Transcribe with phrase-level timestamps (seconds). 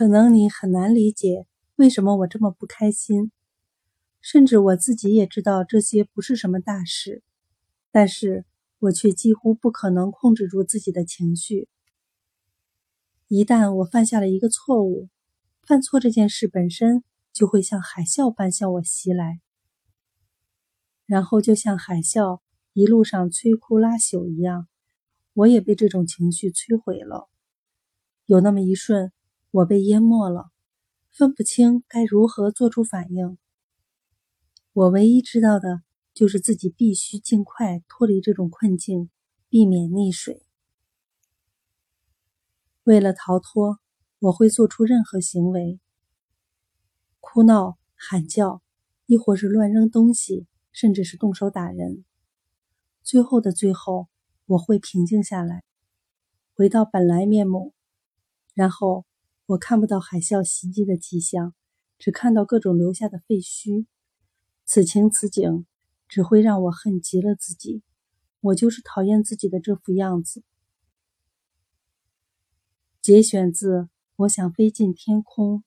[0.00, 1.44] 可能你很难理解
[1.76, 3.32] 为什么我这么不开心，
[4.22, 7.22] 甚至我自己也知道这些不是什么大事，
[7.90, 8.46] 但是
[8.78, 11.68] 我却几乎不可能控制住自己的情绪。
[13.28, 15.10] 一旦我犯下了一个错误，
[15.64, 17.04] 犯错这件事本身
[17.34, 19.42] 就会像海啸般向我袭来，
[21.04, 22.40] 然后就像海啸
[22.72, 24.66] 一路上摧枯拉朽一样，
[25.34, 27.28] 我也被这种情绪摧毁了。
[28.24, 29.12] 有那么一瞬。
[29.52, 30.52] 我被淹没了，
[31.10, 33.36] 分不清该如何做出反应。
[34.72, 35.82] 我唯一知道的
[36.14, 39.10] 就是自己必须尽快脱离这种困境，
[39.48, 40.46] 避免溺水。
[42.84, 43.80] 为了逃脱，
[44.20, 45.80] 我会做出任何行为：
[47.18, 48.62] 哭闹、喊叫，
[49.06, 52.04] 亦或是乱扔东西，甚至是动手打人。
[53.02, 54.06] 最后的最后，
[54.46, 55.64] 我会平静下来，
[56.54, 57.74] 回到本来面目，
[58.54, 59.04] 然后。
[59.50, 61.54] 我看不到海啸袭击的迹象，
[61.98, 63.86] 只看到各种留下的废墟。
[64.64, 65.66] 此情此景，
[66.06, 67.82] 只会让我恨极了自己。
[68.42, 70.44] 我就是讨厌自己的这副样子。
[73.02, 73.78] 节选自
[74.14, 75.58] 《我想飞进天空》。